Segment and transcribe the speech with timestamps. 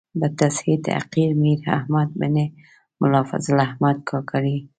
[0.19, 2.35] بتصحیح حقیر میر احمد بن
[2.99, 4.57] ملا فضل احمد کاکړي.